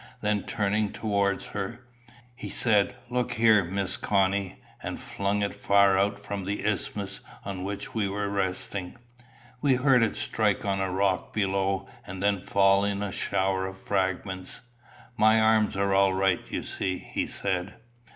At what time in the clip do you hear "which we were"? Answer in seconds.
7.63-8.27